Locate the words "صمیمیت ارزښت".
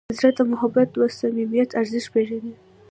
1.19-2.09